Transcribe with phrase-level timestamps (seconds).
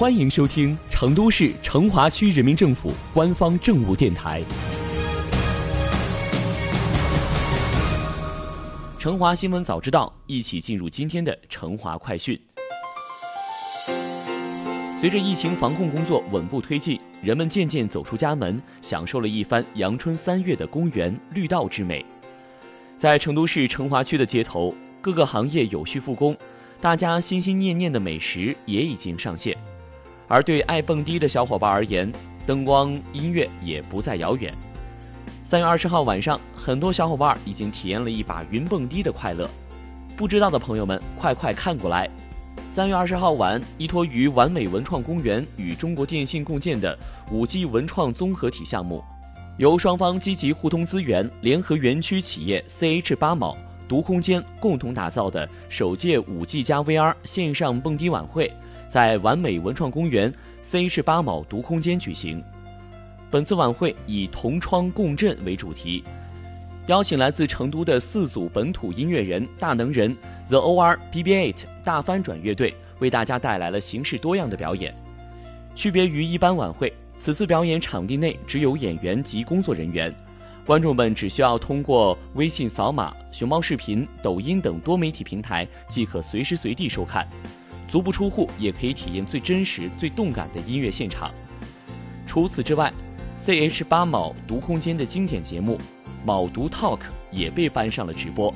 [0.00, 4.42] 欢迎收听成都市成华区人民政府官方政务电台。
[8.98, 12.40] 成华新闻早知道，一起进入今天的成华快讯。
[14.98, 22.02] 随着疫情防控工作稳步推进，人们渐渐走出家门，享受了一番阳春三月的公园绿道之美。
[22.96, 26.34] 在成都市成华区的街头，各个行业有序复工，
[26.80, 29.54] 大家心心念念的美食也已经上线。
[30.30, 32.10] 而对爱蹦迪的小伙伴而言，
[32.46, 34.54] 灯光音乐也不再遥远。
[35.42, 39.50] 三月二十号晚上，很多小伙伴已经体验了一把云蹦迪的快乐。
[40.16, 42.08] 不知道的朋友们，快快看过来！
[42.68, 46.96] 三月二十号晚，依托于完美文创公园与中国电信共建的
[47.32, 49.02] 五 G 文创综合体项目，
[49.58, 53.56] 由双方积极互通资源，联合园区企业 CH 八毛、
[53.88, 58.52] 独空间共同打造的首届五 G 加 VR 线上蹦迪晚会。
[58.90, 62.42] 在完美文创公园 CH 八卯独空间举行。
[63.30, 66.02] 本次晚会以“同窗共振”为主题，
[66.88, 70.12] 邀请来自成都的四组本土音乐人大能人
[70.48, 74.92] The OR BB8 大翻转乐队，为大家带来了形式多样的表演。
[75.76, 80.12] 区别于一般晚会，此次表演场地内只有演员及工作人员，
[80.66, 87.24] 观众们只需要通过微信扫码、熊猫视频、抖音等多媒体平台，即可随时随地收看。
[87.90, 91.30] 足不出户也可以体验最真实、最动感的音乐现场。
[92.26, 92.92] 除此之外
[93.36, 95.76] ，CH 八卯读空间的经典节目
[96.24, 96.98] 《卯读 Talk》
[97.32, 98.54] 也被搬上了直播。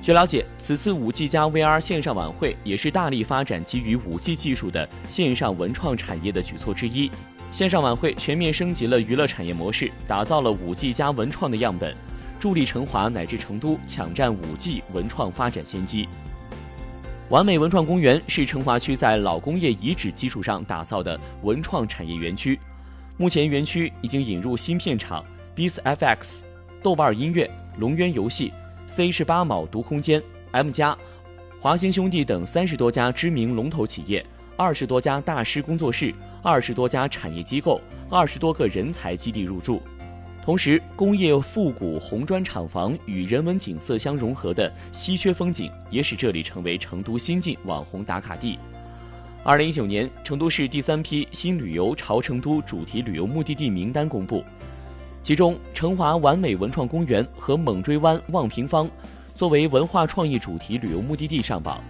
[0.00, 7.10] 据了解，此次五 G 加 VR 线上晚会也是大力发展基于五 G 技术的线上文创产业的举措之一。
[7.52, 11.94] 线上晚会全面升级了娱乐产业模式，打造了五 G 加文创的样本，
[12.38, 16.08] 助力成华乃至成都抢占五 G 文创发展先机。
[17.30, 22.58] 完美文创公园是成华区在老工业遗址基础上打造的文创产业园区。
[23.16, 26.42] 目前，园区已经引入新片场、BeatsFX、
[26.82, 27.48] 豆瓣音乐、
[27.78, 28.52] 龙渊游戏、
[28.88, 30.20] CH 八卯读空间、
[30.50, 30.96] M 加、
[31.60, 34.26] 华星兄弟等三十多家知名龙头企业，
[34.56, 36.12] 二十多家大师工作室，
[36.42, 37.80] 二十多家产业机构，
[38.10, 39.80] 二十多个人才基地入驻。
[40.42, 48.58] 同时，工业复古红砖厂房与人文景色相融合的稀缺风景，也使这里成为成都新晋网红打卡地。
[49.44, 54.42] 二零一九年，成都市第三批新旅游潮成都主题旅游目的地名单公布，
[55.22, 58.90] 其中成华完美文创公园和猛追湾望平坊
[59.34, 61.84] 作为文化创意主题旅游目的地上榜。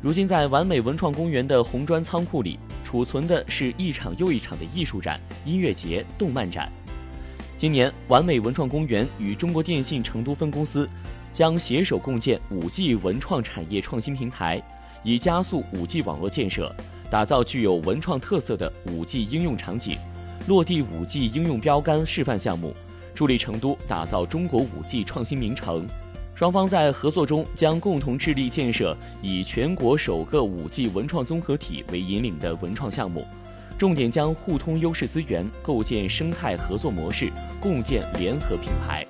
[0.00, 6.70] 如今，在完美文创公园的红砖仓库里，储存的是一场又一场的艺术展、音乐节、动漫展。
[7.58, 10.86] 今年，完美文创公园与中国电信成都分公司
[11.32, 14.62] 将携手共建 5G 文创产业创新平台，
[15.02, 16.70] 以加速 5G 网络建设，
[17.10, 19.96] 打造具有文创特色的 5G 应用场景，
[20.46, 22.74] 落地 5G 应用标杆示范项目，
[23.14, 25.86] 助力成都打造中国 5G 创新名城。
[26.34, 33.26] 双方在合作中将共同致力建设以全国首个 5G 文创综合体为引领的文创项目。
[33.78, 39.06] 重点将互通优势资源，构建生态合作模式，共建联合品牌。